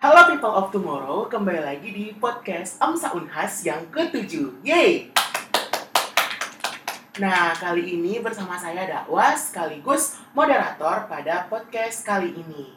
[0.00, 4.64] Halo people of tomorrow, kembali lagi di podcast Amsa Unhas yang ketujuh.
[4.64, 5.12] Yeay!
[7.20, 12.72] Nah, kali ini bersama saya Dakwa sekaligus moderator pada podcast kali ini.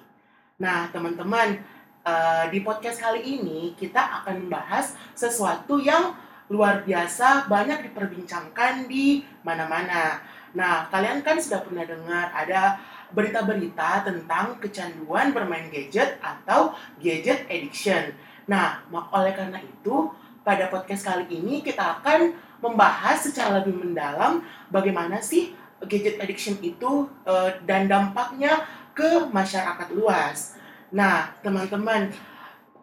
[0.60, 1.64] Nah, teman-teman,
[2.04, 6.12] eh, di podcast kali ini kita akan membahas sesuatu yang
[6.52, 10.20] luar biasa banyak diperbincangkan di mana-mana.
[10.60, 12.84] Nah, kalian kan sudah pernah dengar ada
[13.14, 18.12] berita-berita tentang kecanduan bermain gadget atau gadget addiction.
[18.50, 20.12] Nah, oleh karena itu,
[20.44, 25.56] pada podcast kali ini kita akan membahas secara lebih mendalam bagaimana sih
[25.88, 30.60] gadget addiction itu eh, dan dampaknya ke masyarakat luas.
[30.92, 32.12] Nah, teman-teman,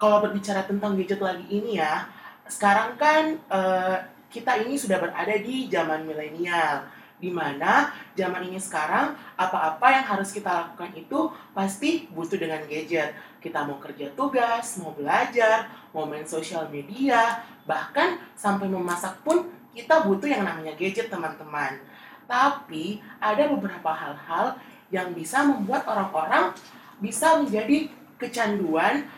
[0.00, 2.08] kalau berbicara tentang gadget lagi ini ya,
[2.48, 3.96] sekarang kan eh,
[4.30, 6.86] kita ini sudah berada di zaman milenial
[7.20, 13.14] di mana zaman ini sekarang apa-apa yang harus kita lakukan itu pasti butuh dengan gadget.
[13.38, 20.02] Kita mau kerja tugas, mau belajar, mau main sosial media, bahkan sampai memasak pun kita
[20.08, 21.78] butuh yang namanya gadget teman-teman.
[22.24, 24.56] Tapi ada beberapa hal-hal
[24.90, 26.56] yang bisa membuat orang-orang
[26.98, 27.88] bisa menjadi
[28.20, 29.08] kecanduan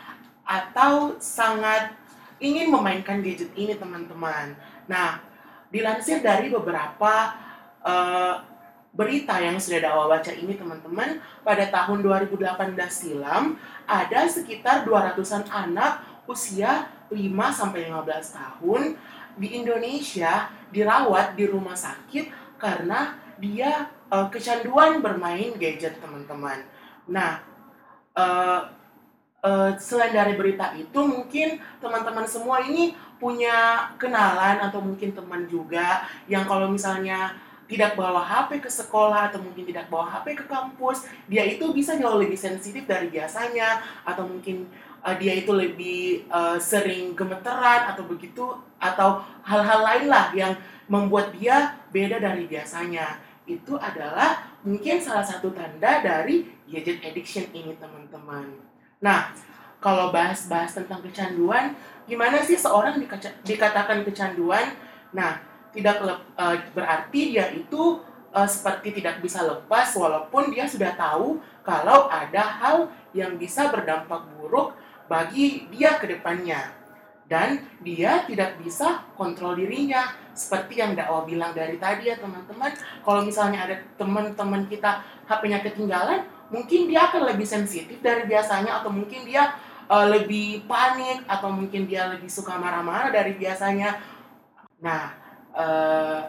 [0.43, 1.91] atau sangat
[2.39, 4.55] ingin memainkan gadget ini teman-teman.
[4.87, 5.19] Nah,
[5.73, 7.33] dilansir dari beberapa
[7.83, 8.41] uh,
[8.93, 13.57] berita yang sudah dakwah baca ini teman-teman pada tahun 2018 silam
[13.89, 17.17] ada sekitar 200-an anak usia 5
[17.51, 18.81] sampai 15 tahun
[19.33, 26.61] di Indonesia dirawat di rumah sakit karena dia uh, kecanduan bermain gadget teman-teman.
[27.09, 27.41] Nah,
[28.13, 28.69] uh,
[29.41, 36.05] uh, selain dari berita itu mungkin teman-teman semua ini punya kenalan atau mungkin teman juga
[36.29, 37.35] yang kalau misalnya
[37.67, 41.95] tidak bawa HP ke sekolah atau mungkin tidak bawa HP ke kampus, dia itu bisa
[41.95, 44.67] jauh lebih sensitif dari biasanya atau mungkin
[45.03, 48.43] uh, dia itu lebih uh, sering gemeteran atau begitu
[48.79, 50.53] atau hal-hal lain lah yang
[50.91, 53.19] membuat dia beda dari biasanya.
[53.43, 58.55] Itu adalah mungkin salah satu tanda dari gadget addiction ini teman-teman.
[59.03, 59.35] Nah,
[59.83, 61.75] kalau bahas-bahas tentang kecanduan,
[62.07, 62.95] gimana sih seorang
[63.43, 64.71] dikatakan kecanduan?
[65.11, 67.99] Nah, tidak uh, berarti dia itu
[68.33, 72.77] uh, seperti tidak bisa lepas walaupun dia sudah tahu kalau ada hal
[73.13, 76.81] yang bisa berdampak buruk bagi dia ke depannya.
[77.23, 82.69] Dan dia tidak bisa kontrol dirinya seperti yang dakwah bilang dari tadi ya teman-teman.
[83.01, 88.91] Kalau misalnya ada teman-teman kita HP-nya ketinggalan mungkin dia akan lebih sensitif dari biasanya atau
[88.93, 89.55] mungkin dia
[89.87, 93.97] uh, lebih panik atau mungkin dia lebih suka marah-marah dari biasanya.
[94.83, 95.22] Nah
[95.53, 96.21] uh,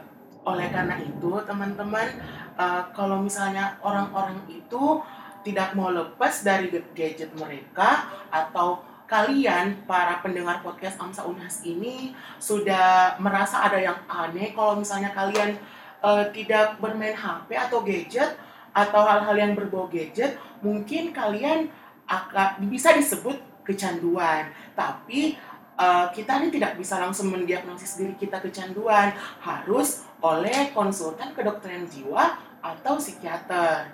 [0.44, 2.20] oleh karena itu teman-teman
[2.60, 5.00] uh, kalau misalnya orang-orang itu
[5.44, 13.20] tidak mau lepas dari gadget mereka atau kalian para pendengar podcast Amsa Unhas ini sudah
[13.20, 15.60] merasa ada yang aneh kalau misalnya kalian
[16.00, 18.32] uh, tidak bermain HP atau gadget
[18.72, 21.68] atau hal-hal yang berbau gadget mungkin kalian
[22.08, 24.52] akan bisa disebut kecanduan.
[24.76, 25.36] Tapi
[25.78, 32.38] uh, kita ini tidak bisa langsung mendiagnosis diri kita kecanduan, harus oleh konsultan kedokteran jiwa
[32.64, 33.92] atau psikiater.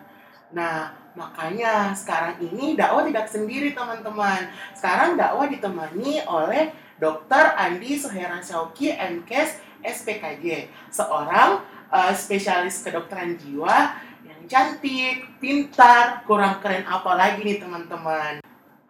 [0.51, 4.51] Nah, makanya sekarang ini dakwah tidak sendiri teman-teman.
[4.75, 7.57] Sekarang dakwah ditemani oleh Dr.
[7.57, 13.97] Andi Sohera Syauki MKes SPKJ, seorang uh, spesialis kedokteran jiwa
[14.27, 18.40] yang cantik, pintar, kurang keren apa lagi nih teman-teman.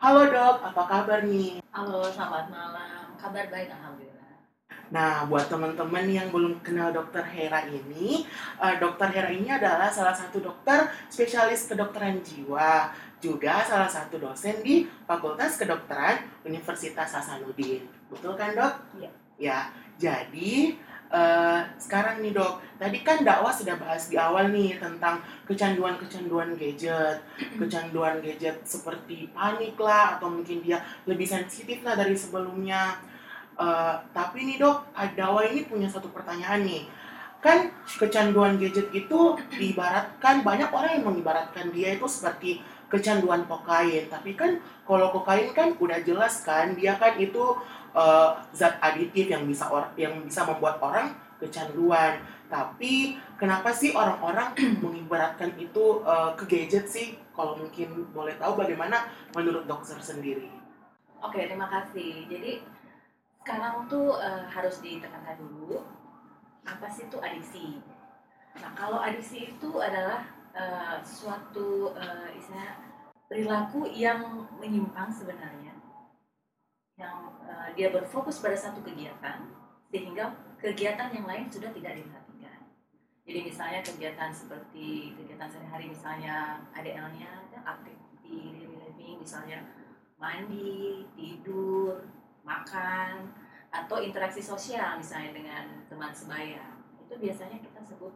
[0.00, 1.60] Halo dok, apa kabar nih?
[1.76, 3.12] Halo, selamat malam.
[3.20, 4.32] Kabar baik, alhamdulillah.
[4.88, 8.24] Nah, buat teman-teman yang belum kenal dokter Hera ini,
[8.56, 12.88] uh, dokter Hera ini adalah salah satu dokter spesialis kedokteran jiwa,
[13.20, 17.84] juga salah satu dosen di Fakultas Kedokteran Universitas Hasanuddin.
[18.08, 18.72] Betul kan dok?
[18.96, 19.10] Iya.
[19.36, 19.58] Ya,
[20.00, 20.80] jadi
[21.10, 27.20] uh, sekarang nih dok, tadi kan dakwah sudah bahas di awal nih tentang kecanduan-kecanduan gadget,
[27.60, 32.96] kecanduan gadget seperti panik lah atau mungkin dia lebih sensitif lah dari sebelumnya.
[33.60, 36.88] Uh, tapi nih dok, dakwah ini punya satu pertanyaan nih.
[37.44, 42.60] Kan kecanduan gadget itu diibaratkan banyak orang yang mengibaratkan dia itu seperti
[42.90, 44.10] kecanduan kokain.
[44.10, 47.56] Tapi kan kalau kokain kan udah jelas kan dia kan itu
[47.94, 52.20] uh, zat aditif yang bisa or yang bisa membuat orang kecanduan.
[52.50, 54.52] Tapi kenapa sih orang-orang
[54.84, 57.16] mengibaratkan itu uh, ke gadget sih?
[57.32, 60.50] Kalau mungkin boleh tahu bagaimana menurut dokter sendiri?
[61.22, 62.26] Oke, terima kasih.
[62.26, 62.60] Jadi
[63.40, 65.80] sekarang tuh uh, harus ditekankan dulu
[66.66, 67.66] apa sih itu adiksi.
[68.60, 72.76] Nah, kalau adiksi itu adalah uh, suatu uh, istilah
[73.30, 75.70] perilaku yang menyimpang sebenarnya
[77.00, 77.32] yang
[77.74, 79.46] dia berfokus pada satu kegiatan
[79.90, 82.58] sehingga kegiatan yang lain sudah tidak diperhatikan.
[83.26, 89.62] Jadi misalnya kegiatan seperti kegiatan sehari-hari misalnya ADL-nya aktif di living misalnya
[90.20, 92.06] mandi, tidur,
[92.46, 93.32] makan,
[93.70, 98.14] atau interaksi sosial misalnya dengan teman sebaya itu biasanya kita sebut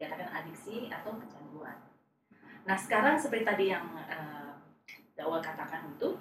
[0.00, 1.76] dikatakan adiksi atau kecanduan.
[2.64, 4.56] Nah sekarang seperti tadi yang uh,
[5.20, 6.16] awal katakan itu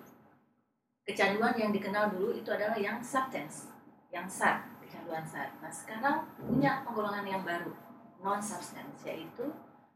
[1.09, 3.73] kecanduan yang dikenal dulu itu adalah yang substance,
[4.13, 5.50] yang SAD, kecanduan SAD.
[5.57, 7.73] Nah sekarang punya penggolongan yang baru
[8.21, 9.50] non substance yaitu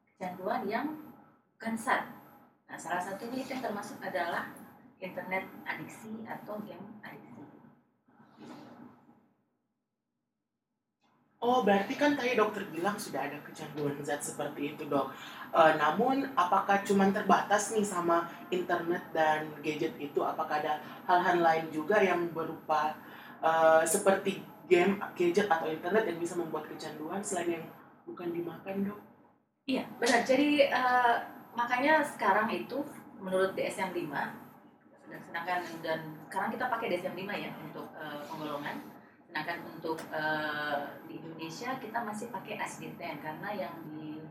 [0.10, 0.90] kecanduan yang
[1.54, 2.10] bukan SAD.
[2.66, 4.50] Nah salah satunya itu yang termasuk adalah
[4.98, 7.33] internet adiksi atau game adiksi.
[11.44, 15.12] Oh, berarti kan tadi dokter bilang sudah ada kecanduan zat seperti itu, dok.
[15.52, 20.24] E, namun, apakah cuma terbatas nih sama internet dan gadget itu?
[20.24, 22.96] Apakah ada hal-hal lain juga yang berupa
[23.44, 23.52] e,
[23.84, 24.40] seperti
[24.72, 27.66] game, gadget atau internet yang bisa membuat kecanduan selain yang
[28.08, 29.00] bukan dimakan, dok?
[29.68, 30.24] Iya, benar.
[30.24, 30.84] Jadi e,
[31.60, 32.88] makanya sekarang itu
[33.20, 34.44] menurut DSM 5
[35.14, 39.03] sedangkan dan sekarang kita pakai DSM 5 ya untuk e, penggolongan
[39.34, 44.22] Sedangkan untuk uh, di Indonesia kita masih pakai ICD-10 karena yang di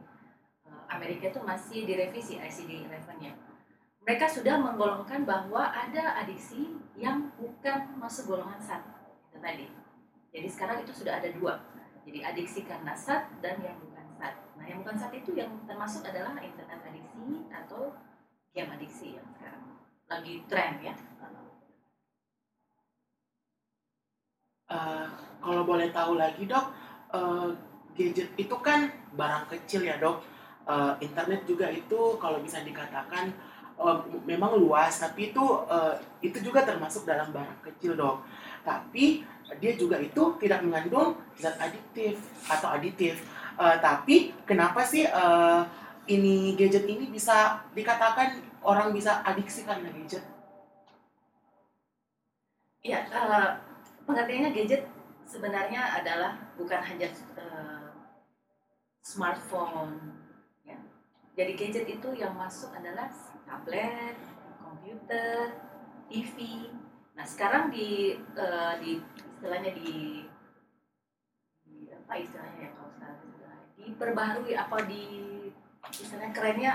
[0.62, 3.34] uh, Amerika itu masih direvisi ICD-11-nya.
[4.06, 8.78] Mereka sudah menggolongkan bahwa ada adiksi yang bukan masuk golongan SAT
[9.26, 9.66] itu tadi.
[10.30, 11.58] Jadi sekarang itu sudah ada dua.
[12.06, 14.38] Jadi adiksi karena SAT dan yang bukan SAT.
[14.54, 17.90] Nah yang bukan SAT itu yang termasuk adalah internet adiksi atau
[18.54, 19.66] game adiksi yang sekarang
[20.06, 20.94] lagi tren ya.
[24.72, 25.04] Uh,
[25.44, 26.72] kalau boleh tahu lagi dok,
[27.12, 27.52] uh,
[27.92, 30.24] gadget itu kan barang kecil ya dok.
[30.64, 33.36] Uh, internet juga itu kalau bisa dikatakan
[33.76, 35.92] uh, memang luas, tapi itu uh,
[36.24, 38.24] itu juga termasuk dalam barang kecil dok.
[38.64, 39.28] Tapi
[39.60, 42.16] dia juga itu tidak mengandung zat adiktif
[42.48, 43.20] atau aditif.
[43.60, 45.68] Uh, tapi kenapa sih uh,
[46.08, 50.24] ini gadget ini bisa dikatakan orang bisa adiksi karena gadget?
[52.82, 53.71] Ya, uh,
[54.04, 54.82] pengertiannya gadget
[55.26, 57.08] sebenarnya adalah bukan hanya
[57.38, 57.94] uh,
[59.02, 60.18] smartphone
[60.66, 60.78] ya.
[61.38, 63.08] jadi gadget itu yang masuk adalah
[63.46, 64.16] tablet
[64.58, 65.54] komputer
[66.10, 66.68] TV
[67.12, 68.98] nah sekarang di uh, di
[69.36, 70.24] istilahnya di,
[71.66, 73.18] di apa istilahnya ya kalau sekarang
[73.76, 75.04] diperbaharui apa di
[75.92, 76.72] istilahnya kerennya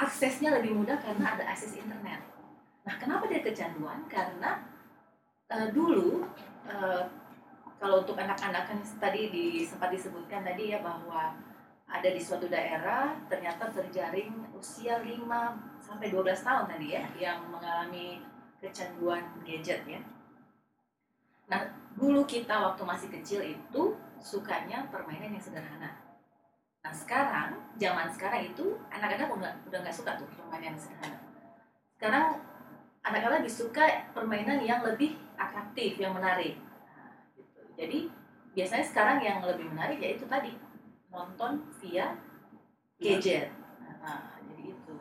[0.00, 2.24] aksesnya lebih mudah karena ada akses internet.
[2.88, 4.08] Nah kenapa dia kecanduan?
[4.08, 4.69] Karena
[5.50, 6.24] uh, dulu
[6.70, 7.02] uh,
[7.80, 11.34] kalau untuk anak-anak kan tadi di, sempat disebutkan tadi ya bahwa
[11.90, 15.26] ada di suatu daerah ternyata terjaring usia 5
[15.82, 18.22] sampai 12 tahun tadi ya yang mengalami
[18.62, 20.00] kecanduan gadget ya.
[21.50, 21.66] Nah,
[21.98, 25.98] dulu kita waktu masih kecil itu sukanya permainan yang sederhana.
[26.84, 31.18] Nah, sekarang zaman sekarang itu anak-anak udah udah nggak suka tuh permainan yang sederhana.
[31.98, 32.26] Sekarang
[33.02, 36.60] anak-anak lebih suka permainan yang lebih atraktif, yang menarik.
[37.80, 38.12] Jadi
[38.52, 40.52] biasanya sekarang yang lebih menarik yaitu tadi
[41.08, 42.12] nonton via
[43.00, 43.48] gadget.
[44.04, 44.96] Nah, jadi itu.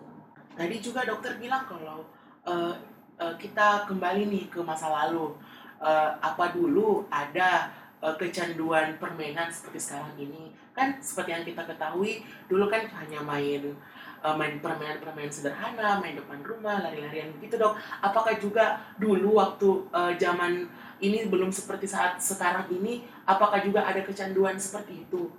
[0.55, 2.07] Tadi juga dokter bilang kalau
[2.47, 2.73] uh,
[3.19, 5.35] uh, kita kembali nih ke masa lalu.
[5.79, 12.71] Uh, apa dulu ada kecanduan permainan seperti sekarang ini kan seperti yang kita ketahui dulu
[12.71, 13.75] kan hanya main
[14.23, 17.75] uh, main permainan-permainan sederhana, main depan rumah, lari-larian gitu dok.
[18.03, 20.67] Apakah juga dulu waktu uh, zaman
[20.99, 25.31] ini belum seperti saat sekarang ini, apakah juga ada kecanduan seperti itu?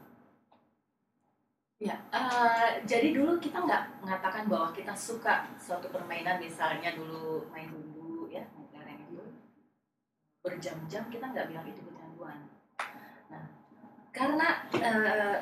[1.80, 7.72] Ya, uh, jadi dulu kita nggak mengatakan bahwa kita suka suatu permainan, misalnya dulu main
[7.72, 9.24] gundu ya, main itu
[10.44, 12.52] berjam-jam kita nggak bilang itu kecanduan.
[13.32, 13.44] Nah,
[14.12, 15.36] karena uh,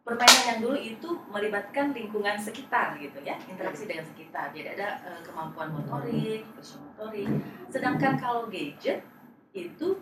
[0.00, 4.50] permainan yang dulu itu melibatkan lingkungan sekitar gitu ya interaksi dengan sekitar.
[4.50, 7.28] Jadi ada uh, kemampuan motorik motorik.
[7.68, 9.04] Sedangkan kalau gadget
[9.52, 9.98] itu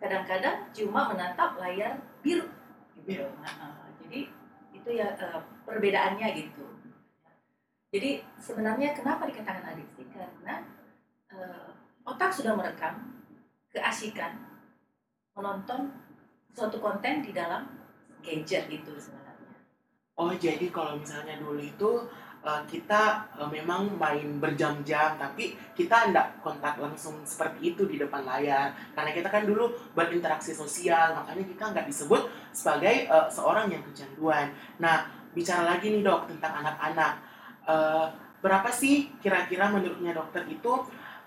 [0.00, 2.48] kadang-kadang cuma menatap layar biru
[3.04, 3.28] gitu.
[3.38, 4.30] Nah, uh, jadi
[4.72, 6.64] itu ya uh, perbedaannya gitu.
[7.92, 10.64] Jadi sebenarnya kenapa dikatakan adiksi karena
[11.28, 11.68] uh,
[12.08, 13.20] otak sudah merekam
[13.68, 14.40] keasikan
[15.36, 15.92] menonton
[16.52, 17.68] suatu konten di dalam
[18.20, 19.31] gadget itu sebenarnya
[20.12, 22.04] Oh jadi kalau misalnya dulu itu
[22.44, 28.20] uh, kita uh, memang main berjam-jam tapi kita tidak kontak langsung seperti itu di depan
[28.20, 33.80] layar karena kita kan dulu berinteraksi sosial makanya kita nggak disebut sebagai uh, seorang yang
[33.88, 34.52] kecanduan.
[34.76, 37.12] Nah bicara lagi nih dok tentang anak-anak
[37.64, 38.12] uh,
[38.44, 40.76] berapa sih kira-kira menurutnya dokter itu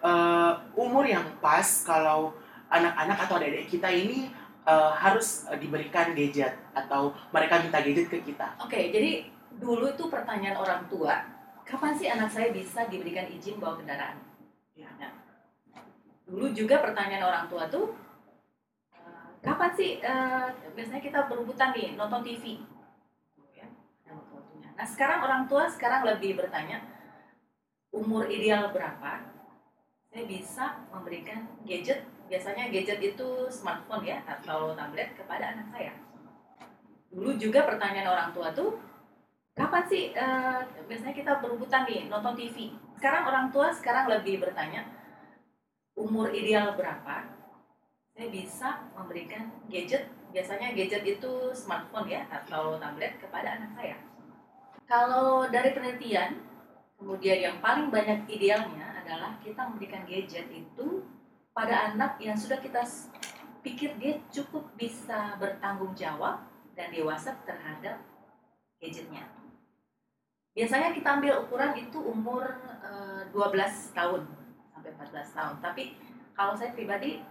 [0.06, 2.38] uh, umur yang pas kalau
[2.70, 4.30] anak-anak atau adik-adik kita ini
[4.66, 8.58] uh, harus uh, diberikan gadget atau mereka minta gadget ke kita?
[8.60, 11.24] Oke, jadi dulu itu pertanyaan orang tua,
[11.64, 14.20] kapan sih anak saya bisa diberikan izin bawa kendaraan?
[14.76, 14.90] Ya.
[15.00, 15.14] Nah,
[16.28, 17.96] dulu juga pertanyaan orang tua tuh,
[18.98, 22.60] uh, kapan sih uh, biasanya kita berebutan nih nonton TV?
[23.54, 23.70] Ya.
[24.76, 26.84] Nah sekarang orang tua sekarang lebih bertanya,
[27.96, 29.32] umur ideal berapa?
[30.12, 35.94] Saya bisa memberikan gadget biasanya gadget itu smartphone ya atau tablet kepada anak saya.
[37.14, 38.76] Dulu juga pertanyaan orang tua tuh,
[39.56, 42.74] kapan sih uh, biasanya kita berebutan nih nonton TV?
[42.98, 44.84] Sekarang orang tua sekarang lebih bertanya,
[45.96, 47.30] umur ideal berapa?
[48.16, 53.98] Saya bisa memberikan gadget, biasanya gadget itu smartphone ya atau tablet kepada anak saya.
[54.88, 56.40] Kalau dari penelitian,
[56.96, 61.04] kemudian yang paling banyak idealnya adalah kita memberikan gadget itu
[61.56, 62.84] pada anak yang sudah kita
[63.64, 66.44] pikir dia cukup bisa bertanggung jawab
[66.76, 68.04] dan dewasa terhadap
[68.84, 69.24] gadgetnya.
[70.52, 72.92] Biasanya kita ambil ukuran itu umur e,
[73.32, 74.28] eh, 12 tahun
[74.76, 75.56] sampai 14 tahun.
[75.64, 75.84] Tapi
[76.36, 77.24] kalau saya pribadi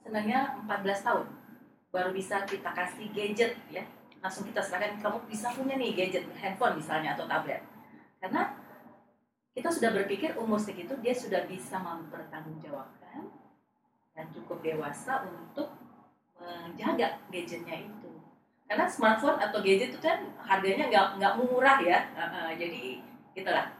[0.00, 1.26] senangnya 14 tahun
[1.92, 3.84] baru bisa kita kasih gadget ya.
[4.24, 7.60] Langsung kita serahkan kamu bisa punya nih gadget handphone misalnya atau tablet.
[8.20, 8.56] Karena
[9.52, 12.99] kita sudah berpikir umur segitu dia sudah bisa mempertanggungjawabkan
[14.20, 15.72] dan cukup dewasa untuk
[16.36, 18.12] menjaga gadgetnya itu.
[18.68, 22.04] Karena smartphone atau gadget itu kan harganya nggak nggak murah ya.
[22.12, 23.00] Uh, uh, jadi
[23.32, 23.72] gitulah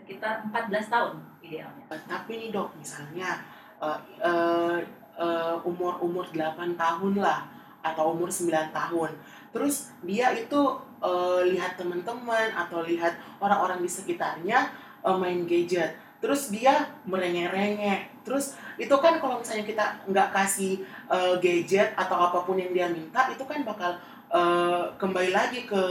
[0.00, 1.12] sekitar 14 tahun
[1.44, 1.84] idealnya.
[1.84, 3.44] Tapi nih dok misalnya
[3.76, 4.80] uh, uh,
[5.20, 7.44] uh, umur umur 8 tahun lah
[7.84, 9.12] atau umur 9 tahun.
[9.52, 14.72] Terus dia itu uh, lihat teman-teman atau lihat orang-orang di sekitarnya
[15.04, 15.92] uh, main gadget
[16.24, 20.80] terus dia merengek-rengek terus itu kan kalau misalnya kita nggak kasih
[21.12, 24.00] uh, gadget atau apa pun yang dia minta itu kan bakal
[24.32, 25.84] uh, kembali lagi ke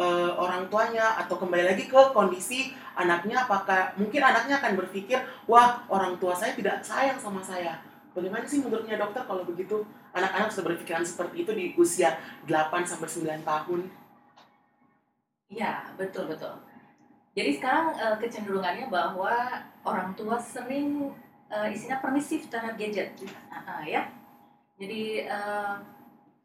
[0.00, 3.44] uh, orang tuanya atau kembali lagi ke kondisi anaknya.
[3.44, 7.78] Apakah mungkin anaknya akan berpikir wah orang tua saya tidak sayang sama saya.
[8.10, 9.86] Bagaimana sih menurutnya dokter kalau begitu?
[10.10, 12.18] Anak-anak sudah berpikiran seperti itu di usia
[12.50, 13.80] 8 sampai 9 tahun.
[15.50, 16.58] Iya, betul betul.
[17.30, 21.14] Jadi sekarang uh, kecenderungannya bahwa orang tua sering
[21.46, 23.14] uh, isinya permisif terhadap gadget.
[23.22, 24.10] Uh, uh, ya.
[24.80, 25.78] Jadi uh,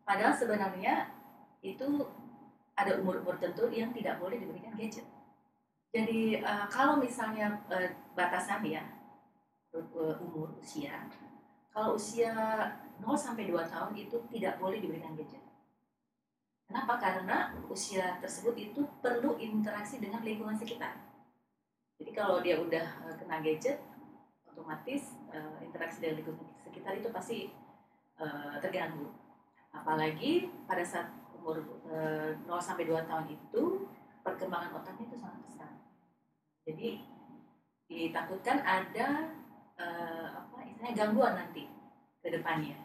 [0.06, 1.10] padahal sebenarnya
[1.66, 2.06] itu
[2.76, 5.08] ada umur-umur tertentu yang tidak boleh diberikan gadget.
[5.96, 8.84] Jadi uh, kalau misalnya uh, batasan ya
[9.76, 11.04] umur usia
[11.76, 12.32] kalau usia
[13.04, 15.44] 0 sampai 2 tahun itu tidak boleh diberikan gadget.
[16.66, 16.98] Kenapa?
[16.98, 20.98] Karena usia tersebut itu perlu interaksi dengan lingkungan sekitar.
[21.96, 23.80] Jadi kalau dia udah kena gadget,
[24.56, 27.52] otomatis uh, interaksi dengan lingkungan sekitar itu pasti
[28.20, 29.12] uh, terganggu.
[29.76, 31.60] Apalagi pada saat umur
[31.92, 33.86] uh, eh, 0 sampai 2 tahun itu
[34.24, 35.72] perkembangan otaknya itu sangat pesat.
[36.66, 36.90] Jadi
[37.86, 39.30] ditakutkan ada
[39.78, 41.70] uh, apa istilahnya gangguan nanti
[42.24, 42.85] ke depannya.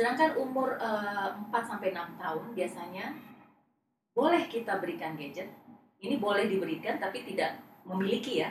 [0.00, 3.20] Sedangkan umur uh, 4 sampai 6 tahun biasanya
[4.16, 5.52] boleh kita berikan gadget.
[6.00, 8.48] Ini boleh diberikan tapi tidak memiliki ya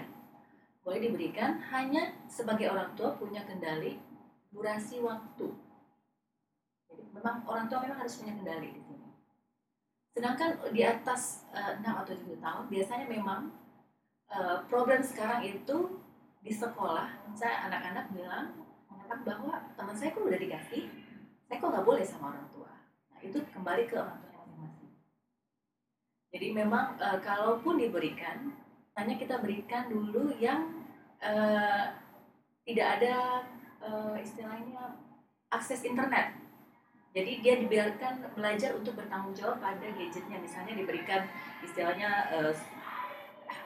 [0.86, 3.98] boleh diberikan hanya sebagai orang tua punya kendali
[4.53, 5.50] durasi waktu.
[6.86, 9.10] Jadi memang orang tua memang harus punya kendali di sini.
[10.13, 13.50] Sedangkan di atas uh, eh, 6 atau 7 tahun biasanya memang
[14.38, 15.98] uh, problem sekarang itu
[16.46, 18.53] di sekolah, saya anak-anak bilang
[18.89, 20.84] mengatakan bahwa teman saya kok udah dikasih,
[21.50, 22.70] saya kok nggak boleh sama orang tua.
[23.10, 24.94] Nah itu kembali ke orang tua masing-masing.
[26.29, 28.53] Jadi memang uh, kalaupun diberikan
[28.94, 30.86] hanya kita berikan dulu yang
[31.25, 31.89] uh,
[32.70, 33.41] tidak ada
[33.82, 35.01] uh, istilahnya
[35.50, 36.38] akses internet.
[37.18, 41.25] Jadi dia dibiarkan belajar untuk bertanggung jawab pada gadgetnya, misalnya diberikan
[41.65, 42.53] istilahnya uh,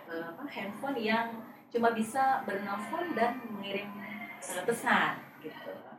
[0.08, 3.92] uh, apa, handphone yang cuma bisa bernelpon dan mengirim
[4.40, 5.93] pesan gitu.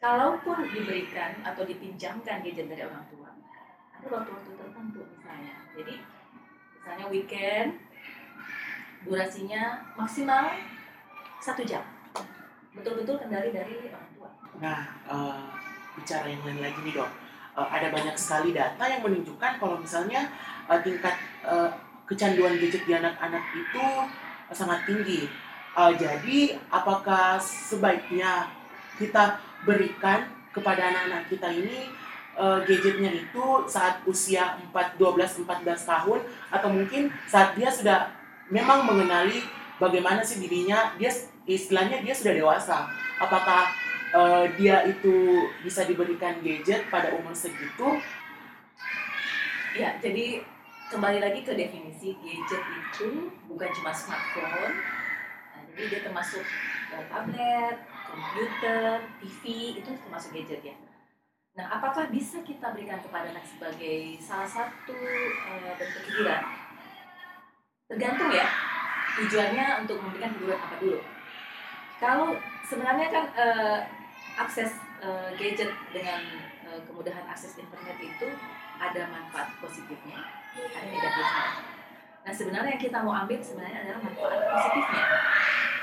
[0.00, 3.36] Kalaupun diberikan atau dipinjamkan gadget dari orang tua,
[3.92, 5.60] ada waktu-waktu tertentu misalnya.
[5.76, 5.94] Jadi
[6.80, 7.76] misalnya weekend
[9.04, 10.56] durasinya maksimal
[11.44, 11.84] satu jam.
[12.72, 14.32] Betul-betul kendali dari orang tua.
[14.56, 15.52] Nah uh,
[16.00, 17.10] bicara yang lain lagi nih dok.
[17.52, 20.32] Uh, ada banyak sekali data yang menunjukkan kalau misalnya
[20.64, 21.12] uh, tingkat
[21.44, 21.68] uh,
[22.08, 23.84] kecanduan gadget di anak-anak itu
[24.48, 25.28] sangat tinggi.
[25.76, 28.48] Uh, jadi apakah sebaiknya
[28.96, 31.92] kita berikan kepada anak-anak kita ini
[32.34, 38.10] uh, gadgetnya itu saat usia 4 12 14 tahun atau mungkin saat dia sudah
[38.50, 39.46] memang mengenali
[39.78, 41.08] bagaimana sih dirinya dia
[41.48, 42.86] istilahnya dia sudah dewasa.
[43.18, 43.72] Apakah
[44.14, 47.98] eh, dia itu bisa diberikan gadget pada umur segitu?
[49.74, 50.42] Ya, jadi
[50.90, 54.74] kembali lagi ke definisi gadget itu bukan cuma smartphone.
[55.54, 56.44] Nah, jadi dia termasuk
[56.94, 57.76] eh, tablet,
[58.10, 59.42] komputer, TV
[59.78, 60.76] itu termasuk gadget ya.
[61.58, 66.42] Nah, apakah bisa kita berikan kepada anak sebagai salah satu eh, bentuk hiburan?
[67.90, 68.46] Tergantung ya
[69.18, 71.00] tujuannya untuk memberikan hiburan apa dulu.
[71.98, 73.78] Kalau sebenarnya kan eh,
[74.38, 76.22] akses eh, gadget dengan
[76.70, 78.30] eh, kemudahan akses internet itu
[78.80, 80.22] ada manfaat positifnya,
[80.56, 81.44] ada negatifnya.
[82.20, 85.04] Nah sebenarnya yang kita mau ambil sebenarnya adalah manfaat positifnya.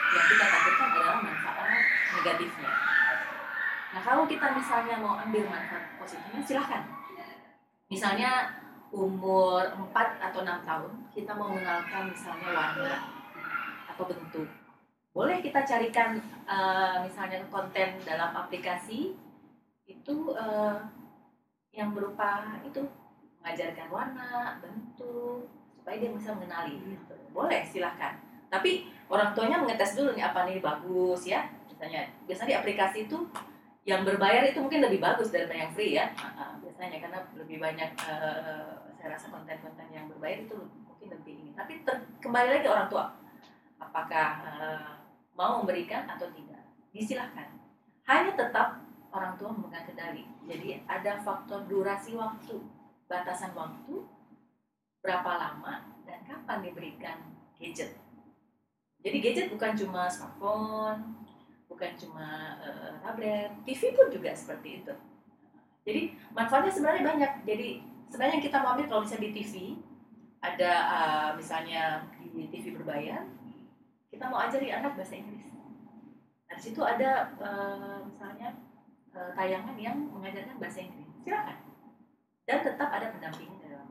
[0.07, 1.66] Yang kita takutkan adalah manfaat
[2.17, 2.69] negatifnya.
[3.93, 6.83] Nah kalau kita misalnya mau ambil manfaat positifnya silahkan.
[7.87, 8.51] Misalnya
[8.91, 9.93] umur 4
[10.31, 12.93] atau 6 tahun kita mau mengenalkan misalnya warna
[13.87, 14.47] atau bentuk.
[15.15, 19.15] Boleh kita carikan eh, misalnya konten dalam aplikasi
[19.87, 20.77] itu eh,
[21.77, 22.81] yang berupa itu
[23.39, 25.47] mengajarkan warna, bentuk,
[25.77, 26.75] supaya dia bisa mengenali.
[26.83, 27.15] Gitu.
[27.31, 28.17] Boleh, silahkan.
[28.51, 31.47] Tapi orang tuanya mengetes dulu nih apa nih bagus ya.
[31.77, 33.17] Misalnya, biasanya di aplikasi itu
[33.85, 36.09] yang berbayar itu mungkin lebih bagus daripada yang free ya.
[36.57, 40.57] Biasanya karena lebih banyak eh, saya rasa konten-konten yang berbayar itu
[40.89, 41.51] mungkin lebih ini.
[41.53, 41.85] Tapi
[42.17, 43.13] kembali lagi orang tua,
[43.77, 44.89] apakah eh,
[45.37, 47.61] mau memberikan atau tidak, disilahkan.
[48.09, 48.81] Hanya tetap
[49.13, 50.25] orang tua memegang kendali.
[50.49, 52.57] Jadi ada faktor durasi waktu,
[53.05, 54.01] batasan waktu,
[55.05, 57.17] berapa lama dan kapan diberikan
[57.61, 57.93] gadget.
[59.05, 61.26] Jadi gadget bukan cuma smartphone,
[61.77, 64.93] bukan cuma eh, tablet, TV pun juga seperti itu.
[65.85, 66.01] Jadi
[66.33, 67.31] manfaatnya sebenarnya banyak.
[67.45, 69.53] Jadi sebenarnya yang kita mau ambil kalau misalnya di TV
[70.41, 73.29] ada eh, misalnya di TV berbayar,
[74.09, 75.45] kita mau ajari anak bahasa Inggris.
[76.49, 78.57] Nah, di situ ada eh, misalnya
[79.13, 81.05] eh, tayangan yang mengajarkan bahasa Inggris.
[81.21, 81.57] Silakan.
[82.49, 83.85] Dan tetap ada orang tua.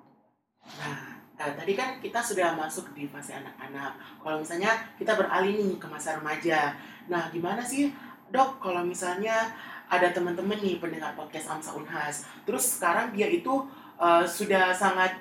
[0.66, 1.05] Nah,
[1.36, 3.96] eh, tadi kan kita sudah masuk di fase anak-anak.
[4.20, 6.74] Kalau misalnya kita beralih nih ke masa remaja.
[7.06, 7.92] Nah, gimana sih
[8.32, 9.54] dok kalau misalnya
[9.86, 12.26] ada teman-teman nih pendengar podcast Amsa Unhas.
[12.42, 13.64] Terus sekarang dia itu
[14.00, 15.14] eh, sudah sangat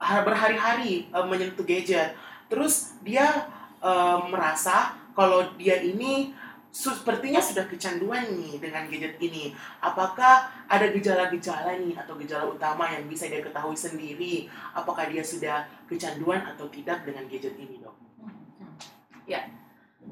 [0.00, 2.12] har- berhari-hari eh, menyentuh gadget.
[2.50, 3.48] Terus dia
[3.80, 6.36] eh, merasa kalau dia ini
[6.76, 9.56] sepertinya sudah kecanduan nih dengan gadget ini.
[9.80, 15.64] Apakah ada gejala-gejala nih atau gejala utama yang bisa dia ketahui sendiri apakah dia sudah
[15.88, 17.96] kecanduan atau tidak dengan gadget ini dok?
[18.20, 18.76] Hmm.
[19.24, 19.48] Ya,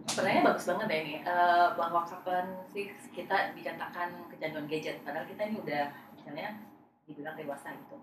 [0.08, 5.44] sebenarnya bagus banget ya ini Eh, bahwa kapan sih kita dikatakan kecanduan gadget padahal kita
[5.44, 6.48] ini udah misalnya
[7.04, 7.96] dibilang dewasa gitu.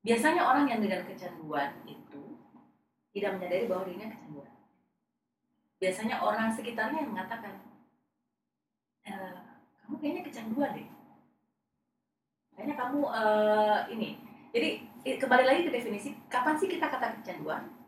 [0.00, 2.40] Biasanya orang yang dengan kecanduan itu
[3.12, 4.52] tidak menyadari bahwa dirinya kecanduan.
[5.82, 7.58] Biasanya orang sekitarnya yang mengatakan,
[9.02, 9.34] "Eh,
[9.82, 10.88] kamu kayaknya kecanduan deh.
[12.54, 14.08] Kayaknya kamu eh, ini.
[14.54, 14.70] Jadi
[15.18, 17.82] kembali lagi ke definisi, kapan sih kita kata kecanduan?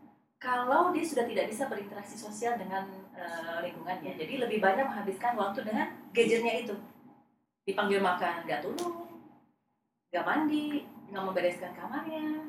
[0.45, 2.85] kalau dia sudah tidak bisa berinteraksi sosial dengan
[3.17, 6.77] eh, lingkungannya, jadi lebih banyak menghabiskan waktu dengan gadgetnya itu.
[7.65, 9.09] Dipanggil makan nggak turun,
[10.13, 12.45] nggak mandi, nggak membereskan kamarnya,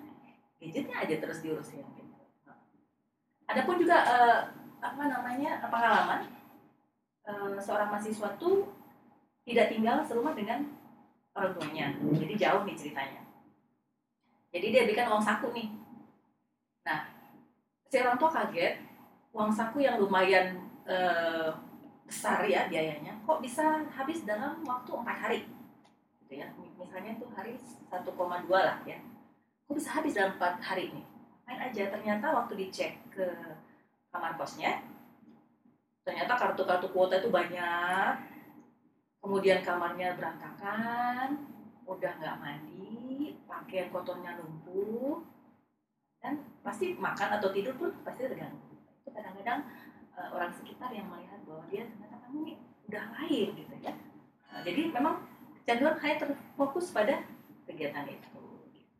[0.59, 1.87] gadgetnya aja terus diurusin.
[1.95, 2.13] Gitu.
[3.47, 4.39] Adapun juga eh,
[4.93, 6.21] apa namanya pengalaman
[7.25, 8.69] eh, seorang mahasiswa tuh
[9.45, 10.65] tidak tinggal serumah dengan
[11.35, 13.21] orang tuanya, jadi jauh nih ceritanya.
[14.55, 15.67] Jadi dia berikan uang saku nih.
[16.87, 17.11] Nah,
[17.91, 18.79] si orang tua kaget
[19.35, 20.55] uang saku yang lumayan
[20.87, 21.51] eh,
[22.05, 25.39] besar ya biayanya kok bisa habis dalam waktu empat hari
[26.21, 28.05] gitu ya misalnya tuh hari 1,2
[28.53, 28.97] lah ya
[29.65, 31.01] kok bisa habis dalam empat hari ini
[31.49, 33.25] main aja ternyata waktu dicek ke
[34.15, 34.79] kamar kosnya.
[36.07, 38.15] Ternyata kartu-kartu kuota itu banyak.
[39.19, 41.51] Kemudian kamarnya berantakan
[41.85, 45.21] udah nggak mandi pakaian kotornya numpuk
[46.17, 48.73] dan pasti makan atau tidur pun pasti terganggu.
[49.05, 49.67] Kadang-kadang
[50.17, 52.57] eh, orang sekitar yang melihat bahwa dia ternyata kamu nih
[52.89, 53.93] udah lain gitu ya.
[54.49, 55.15] Nah, jadi memang
[55.61, 57.25] kecanduan hanya terfokus pada
[57.65, 58.41] kegiatan itu.
[58.73, 58.93] Gitu.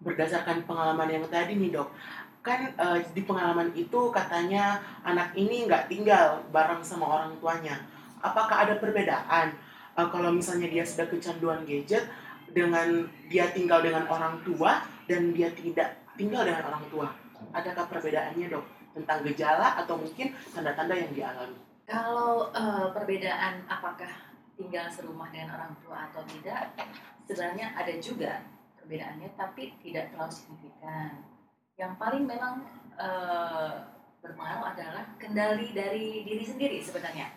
[0.00, 1.92] Berdasarkan pengalaman yang tadi nih dok,
[2.40, 7.76] kan eh, di pengalaman itu katanya anak ini nggak tinggal bareng sama orang tuanya.
[8.20, 9.52] Apakah ada perbedaan
[9.96, 12.08] eh, kalau misalnya dia sudah kecanduan gadget
[12.50, 17.08] dengan dia tinggal dengan orang tua dan dia tidak tinggal dengan orang tua?
[17.52, 21.60] Adakah perbedaannya dok tentang gejala atau mungkin tanda-tanda yang dialami?
[21.84, 26.72] Kalau eh, perbedaan apakah tinggal serumah dengan orang tua atau tidak,
[27.24, 28.44] sebenarnya ada juga
[28.80, 31.24] perbedaannya, tapi tidak terlalu signifikan.
[31.80, 32.60] Yang paling memang
[33.00, 33.72] eh,
[34.20, 37.32] berpengaruh adalah kendali dari diri sendiri sebenarnya.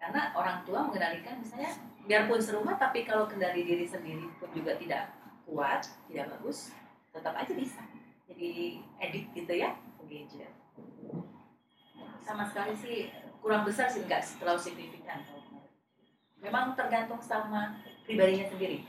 [0.00, 1.76] Karena orang tua mengendalikan misalnya
[2.08, 5.12] biarpun serumah tapi kalau kendali diri sendiri pun juga tidak
[5.44, 6.72] kuat, tidak bagus,
[7.12, 7.84] tetap aja bisa.
[8.24, 9.76] Jadi edit gitu ya,
[10.08, 10.52] gadget.
[12.24, 13.12] Sama sekali sih
[13.44, 15.20] kurang besar sih enggak terlalu signifikan.
[16.40, 17.76] Memang tergantung sama
[18.08, 18.80] pribadinya sendiri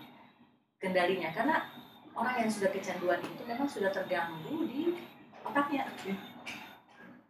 [0.80, 1.68] kendalinya karena
[2.20, 5.00] orang yang sudah kecanduan itu memang sudah terganggu di
[5.40, 5.88] otaknya.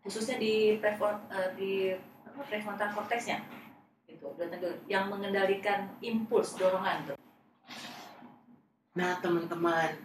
[0.01, 1.71] Khususnya di prefront eh, di
[2.49, 3.45] prefrontal cortexnya.
[4.09, 4.33] Itu
[4.89, 7.17] yang mengendalikan impuls dorongan tuh.
[8.97, 10.01] Nah, teman-teman,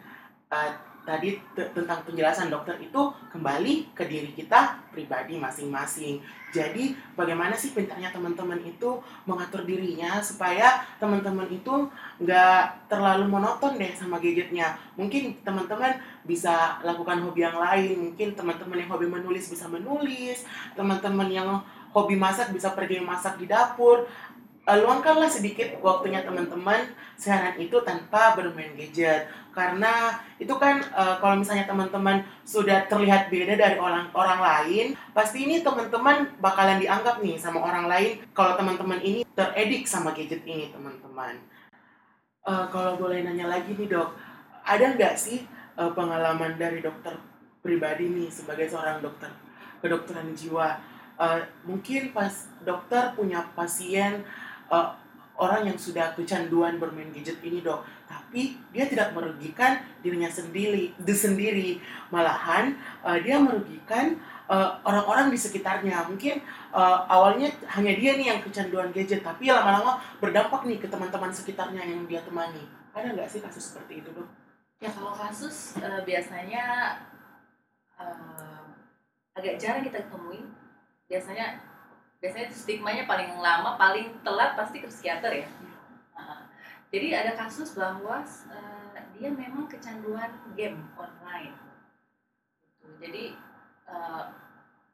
[0.52, 0.72] eh,
[1.04, 6.24] tadi te- tentang penjelasan dokter itu kembali ke diri kita pribadi masing-masing.
[6.54, 11.90] Jadi, bagaimana sih pintarnya teman-teman itu mengatur dirinya supaya teman-teman itu
[12.22, 14.78] nggak terlalu monoton deh sama gadgetnya.
[14.94, 18.10] Mungkin teman-teman bisa lakukan hobi yang lain.
[18.10, 20.46] Mungkin teman-teman yang hobi menulis bisa menulis.
[20.78, 21.58] Teman-teman yang
[21.94, 24.06] hobi masak bisa pergi masak di dapur.
[24.64, 26.88] Eh, luangkanlah sedikit waktunya teman-teman
[27.20, 29.29] seharian itu tanpa bermain gadget.
[29.53, 35.44] Karena itu kan eh, kalau misalnya teman-teman sudah terlihat beda dari orang orang lain pasti
[35.44, 40.72] ini teman-teman bakalan dianggap nih sama orang lain kalau teman-teman ini teredik sama gadget ini
[40.72, 41.37] teman-teman.
[42.48, 44.16] Eh, kalau boleh nanya lagi nih dok
[44.64, 45.44] ada nggak sih
[45.77, 47.20] eh, pengalaman dari dokter
[47.61, 49.29] pribadi nih sebagai seorang dokter
[49.85, 50.81] kedokteran jiwa?
[51.14, 54.27] Eh, mungkin pas dokter punya pasien
[54.70, 54.88] eh,
[55.35, 57.83] orang yang sudah kecanduan bermain gadget ini dok.
[58.07, 61.70] Tapi dia tidak merugikan dirinya sendiri di sendiri.
[62.14, 64.14] Malahan eh, dia merugikan
[64.46, 66.07] eh, orang-orang di sekitarnya.
[66.07, 66.38] Mungkin
[66.74, 71.83] eh, awalnya hanya dia nih yang kecanduan gadget tapi lama-lama berdampak nih ke teman-teman sekitarnya
[71.83, 72.62] yang dia temani.
[72.94, 74.29] Ada nggak sih kasus seperti itu dok?
[74.79, 76.64] Ya kalau kasus eh, biasanya
[77.98, 78.62] eh,
[79.35, 80.46] agak jarang kita temui
[81.11, 81.73] biasanya
[82.24, 85.48] biasanya stigmanya paling lama paling telat pasti ke psikiater ya.
[86.88, 91.52] Jadi ada kasus bahwa eh, dia memang kecanduan game online.
[92.80, 92.88] Gitu.
[92.96, 93.24] jadi
[93.92, 94.24] eh,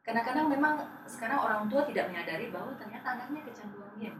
[0.03, 0.75] kadang-kadang memang
[1.07, 4.19] sekarang orang tua tidak menyadari bahwa ternyata anaknya kecanduan game.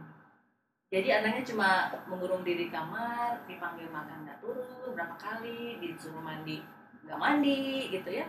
[0.88, 1.68] Jadi anaknya cuma
[2.08, 6.64] mengurung diri di kamar dipanggil makan nggak turun berapa kali disuruh mandi
[7.04, 8.24] nggak mandi gitu ya.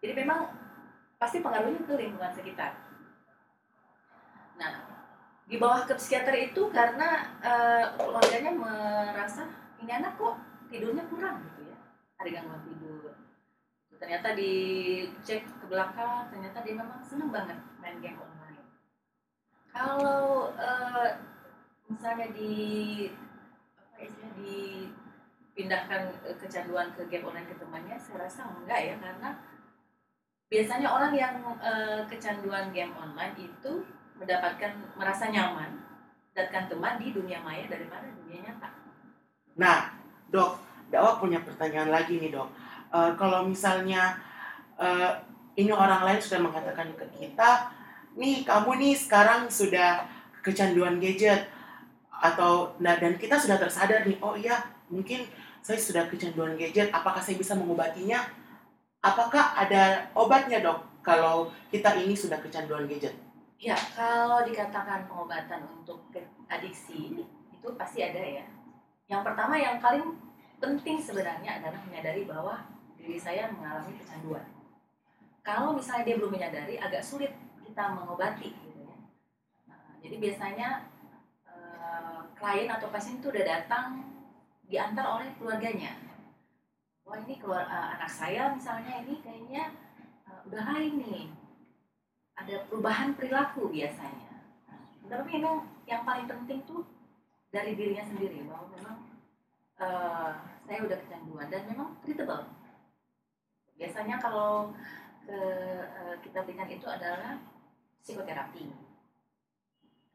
[0.00, 0.48] Jadi memang
[1.20, 2.91] pasti pengaruhnya ke lingkungan sekitar
[4.62, 4.92] nah
[5.50, 9.50] di bawah ke psikiater itu karena eh, keluarganya merasa
[9.82, 10.38] ini anak kok
[10.70, 11.78] tidurnya kurang gitu ya.
[12.22, 13.12] Ada gangguan tidur.
[13.98, 18.64] Ternyata dicek ke belakang ternyata dia memang seneng banget main game online.
[19.74, 21.10] Kalau eh,
[21.90, 22.54] misalnya di
[23.76, 29.30] apa istilahnya dipindahkan eh, kecanduan ke game online ke temannya saya rasa enggak ya karena
[30.48, 33.84] biasanya orang yang eh, kecanduan game online itu
[34.22, 35.82] mendapatkan merasa nyaman
[36.32, 38.82] mendapatkan teman di dunia maya daripada dunia nyata
[39.52, 39.92] Nah,
[40.32, 40.56] dok,
[40.88, 42.48] Dawa punya pertanyaan lagi nih dok.
[42.92, 44.16] Eh, kalau misalnya
[44.76, 45.12] eh,
[45.56, 47.72] ini orang lain sudah mengatakan ke kita,
[48.16, 50.04] nih kamu nih sekarang sudah
[50.44, 51.48] kecanduan gadget
[52.12, 55.24] atau nah, dan kita sudah tersadar nih, oh iya mungkin
[55.64, 58.24] saya sudah kecanduan gadget, apakah saya bisa mengobatinya?
[59.02, 63.16] Apakah ada obatnya dok kalau kita ini sudah kecanduan gadget?
[63.62, 66.10] Ya, kalau dikatakan pengobatan untuk
[66.50, 67.14] adiksi
[67.54, 68.42] itu pasti ada ya.
[69.06, 70.18] Yang pertama yang paling
[70.58, 72.58] penting sebenarnya adalah menyadari bahwa
[72.98, 74.42] diri saya mengalami kecanduan.
[75.46, 77.30] Kalau misalnya dia belum menyadari, agak sulit
[77.62, 78.98] kita mengobati gitu ya.
[79.70, 80.68] Nah, jadi biasanya
[81.46, 84.02] eh, klien atau pasien itu udah datang
[84.66, 86.02] diantar oleh keluarganya.
[87.06, 89.70] Wah ini keluar eh, anak saya misalnya ini kayaknya
[90.26, 91.41] eh, udah lain nih
[92.36, 94.32] ada perubahan perilaku biasanya.
[94.68, 96.84] Nah, tapi memang yang paling penting tuh
[97.52, 98.96] dari dirinya sendiri bahwa memang
[99.82, 100.32] eh,
[100.64, 102.48] saya udah kecanduan dan memang treatable.
[103.76, 104.72] Biasanya kalau
[105.26, 107.36] ke, eh, kita berikan itu adalah
[108.00, 108.66] psikoterapi.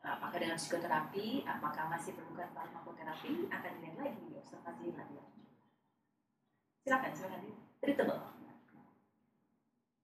[0.02, 5.20] Nah, apakah dengan psikoterapi, apakah masih perlukan farmakoterapi, akan dilihat lagi, diobservasi lagi.
[6.88, 7.42] Silakan, silakan.
[7.84, 8.38] Treatable.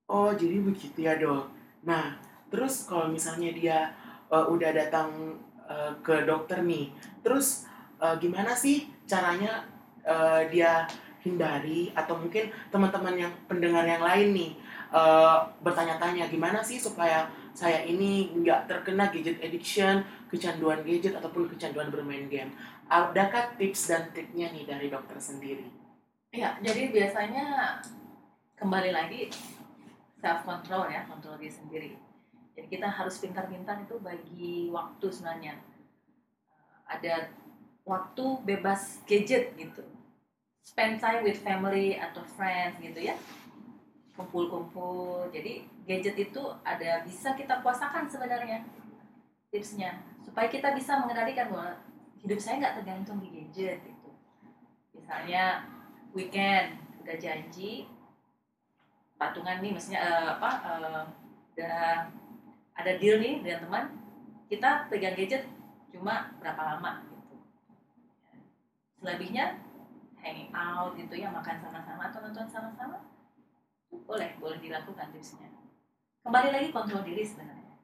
[0.04, 1.63] Oh, jadi begitu ya, Dok.
[1.84, 2.16] Nah,
[2.48, 3.78] terus kalau misalnya dia
[4.32, 7.68] uh, udah datang uh, ke dokter nih, terus
[8.00, 9.68] uh, gimana sih caranya
[10.04, 10.88] uh, dia
[11.24, 14.52] hindari atau mungkin teman-teman yang pendengar yang lain nih
[14.92, 17.24] uh, bertanya-tanya gimana sih supaya
[17.56, 22.52] saya ini nggak terkena gadget addiction, kecanduan gadget ataupun kecanduan bermain game.
[22.92, 25.64] Adakah tips dan triknya nih dari dokter sendiri?
[26.34, 27.78] Ya, jadi biasanya
[28.58, 29.32] kembali lagi
[30.24, 31.90] self control ya, kontrol diri sendiri.
[32.56, 35.60] Jadi kita harus pintar-pintar itu bagi waktu sebenarnya.
[36.88, 37.28] Ada
[37.84, 39.84] waktu bebas gadget gitu.
[40.64, 43.20] Spend time with family atau friends gitu ya.
[44.16, 45.28] Kumpul-kumpul.
[45.28, 48.64] Jadi gadget itu ada bisa kita puasakan sebenarnya
[49.52, 51.78] tipsnya supaya kita bisa mengendalikan bahwa
[52.24, 54.10] hidup saya nggak tergantung di gadget gitu.
[54.96, 55.68] Misalnya
[56.16, 57.84] weekend udah janji
[59.14, 61.04] patungan nih maksudnya uh, apa uh,
[62.74, 63.84] ada deal nih dengan teman
[64.50, 65.46] kita pegang gadget
[65.94, 67.36] cuma berapa lama gitu.
[68.98, 69.62] Selebihnya
[70.18, 72.98] hanging out gitu ya makan sama-sama atau nonton sama-sama
[73.94, 75.46] boleh boleh dilakukan tipsnya.
[76.26, 77.78] Kembali lagi kontrol diri sebenarnya.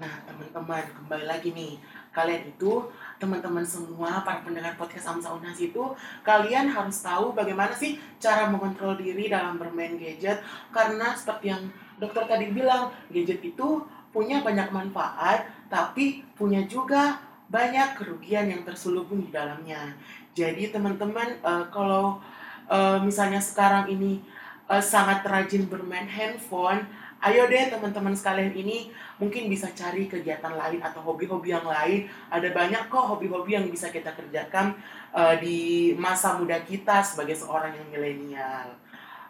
[0.00, 1.76] Nah, teman-teman, kembali lagi nih.
[2.12, 7.96] Kalian itu, teman-teman semua, para pendengar podcast Amsa Unas itu, kalian harus tahu bagaimana sih
[8.20, 10.44] cara mengontrol diri dalam bermain gadget.
[10.68, 13.80] Karena seperti yang dokter tadi bilang, gadget itu
[14.12, 17.16] punya banyak manfaat, tapi punya juga
[17.48, 19.96] banyak kerugian yang terselubung di dalamnya.
[20.36, 22.20] Jadi teman-teman, uh, kalau
[22.68, 24.20] uh, misalnya sekarang ini
[24.68, 26.84] uh, sangat rajin bermain handphone,
[27.22, 28.90] ayo deh teman-teman sekalian ini
[29.22, 32.10] mungkin bisa cari kegiatan lain atau hobi-hobi yang lain.
[32.28, 34.74] Ada banyak kok hobi-hobi yang bisa kita kerjakan
[35.14, 38.74] uh, di masa muda kita sebagai seorang yang milenial.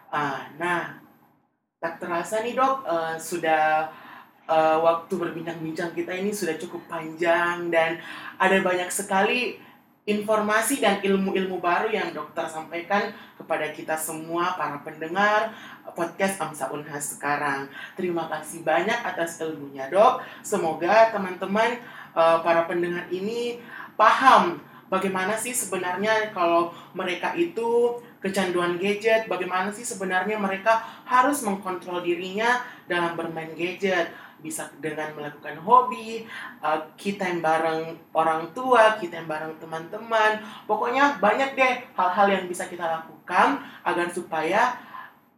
[0.09, 0.97] Uh, nah,
[1.77, 3.93] tak terasa nih dok, uh, sudah
[4.49, 8.01] uh, waktu berbincang-bincang kita ini sudah cukup panjang dan
[8.41, 9.61] ada banyak sekali
[10.03, 15.55] informasi dan ilmu-ilmu baru yang dokter sampaikan kepada kita semua para pendengar
[15.95, 17.71] podcast Amsa Unhas sekarang.
[17.95, 20.19] Terima kasih banyak atas ilmunya dok.
[20.43, 21.79] Semoga teman-teman
[22.11, 23.63] uh, para pendengar ini
[23.95, 24.59] paham
[24.91, 32.63] bagaimana sih sebenarnya kalau mereka itu kecanduan gadget, bagaimana sih sebenarnya mereka harus mengkontrol dirinya
[32.87, 36.27] dalam bermain gadget bisa dengan melakukan hobi,
[36.59, 40.43] uh, kita yang bareng orang tua, kita yang bareng teman-teman.
[40.67, 44.75] Pokoknya banyak deh hal-hal yang bisa kita lakukan agar supaya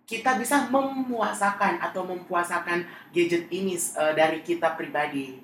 [0.09, 5.41] kita bisa memuasakan atau mempuasakan gadget ini uh, dari kita pribadi.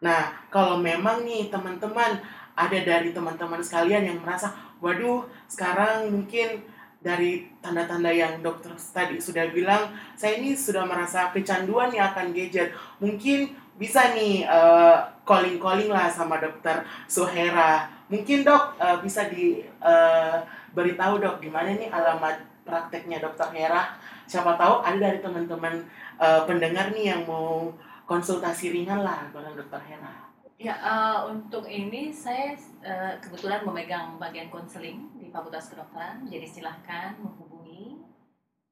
[0.00, 2.20] Nah, kalau memang nih teman-teman
[2.56, 4.48] ada dari teman-teman sekalian yang merasa,
[4.82, 6.62] waduh, sekarang mungkin
[7.00, 12.74] dari tanda-tanda yang dokter tadi sudah bilang, saya ini sudah merasa kecanduan ya akan gadget.
[12.98, 17.86] Mungkin bisa nih uh, calling-calling lah sama dokter Suhera.
[18.10, 20.42] Mungkin dok uh, bisa di uh,
[20.74, 23.94] beritahu dok gimana nih alamat prakteknya dokter Hera.
[24.26, 25.86] Siapa tahu ada dari teman-teman
[26.18, 27.70] uh, pendengar nih yang mau
[28.10, 30.25] konsultasi ringan lah bareng dokter Hera.
[30.56, 37.12] Ya, uh, untuk ini saya uh, kebetulan memegang bagian konseling di Fakultas Kedokteran, jadi silahkan
[37.20, 38.00] menghubungi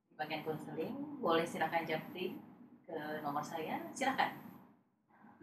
[0.09, 2.41] di bagian konseling, boleh silahkan japri
[2.89, 4.33] ke nomor saya, silahkan.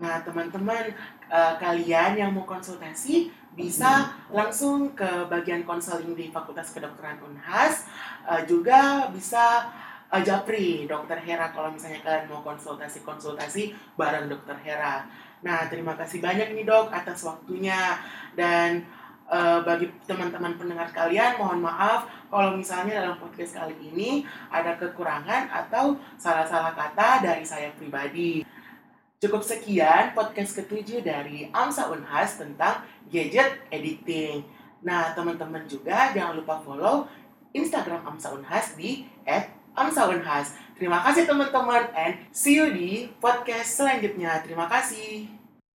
[0.01, 0.97] Nah, teman-teman,
[1.30, 7.86] uh, kalian yang mau konsultasi bisa langsung ke bagian konseling di Fakultas Kedokteran Unhas,
[8.25, 9.69] uh, juga bisa
[10.12, 15.08] uh, japri Dokter Hera kalau misalnya kalian mau konsultasi-konsultasi bareng Dokter Hera.
[15.41, 17.97] Nah, terima kasih banyak nih dok atas waktunya
[18.38, 18.86] dan
[19.26, 24.21] uh, bagi teman-teman pendengar kalian mohon maaf kalau misalnya dalam podcast kali ini
[24.54, 28.45] ada kekurangan atau salah-salah kata dari saya pribadi.
[29.21, 34.41] Cukup sekian podcast ketujuh dari Amsa Unhas tentang gadget editing.
[34.82, 37.06] Nah, teman-teman juga jangan lupa follow
[37.54, 39.06] Instagram Amsa Unhas di
[39.75, 40.55] @amsaunhas.
[40.77, 44.41] Terima kasih teman-teman and see you di podcast selanjutnya.
[44.41, 45.40] Terima kasih.